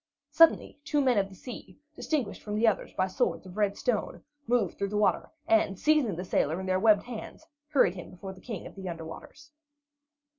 Suddenly 0.31 0.79
two 0.83 0.99
men 0.99 1.19
of 1.19 1.29
the 1.29 1.35
sea, 1.35 1.77
distinguished 1.95 2.41
from 2.41 2.55
the 2.55 2.65
others 2.67 2.91
by 2.93 3.05
swords 3.05 3.45
of 3.45 3.55
red 3.55 3.77
stone, 3.77 4.23
moved 4.47 4.75
through 4.75 4.87
the 4.89 4.97
water, 4.97 5.29
and 5.47 5.77
seizing 5.77 6.15
the 6.15 6.25
sailor 6.25 6.59
in 6.59 6.65
their 6.65 6.79
webbed 6.79 7.03
hands, 7.03 7.45
hurried 7.69 7.93
him 7.93 8.09
before 8.09 8.33
the 8.33 8.41
King 8.41 8.65
of 8.65 8.73
the 8.73 8.89
Under 8.89 9.05
Waters. 9.05 9.51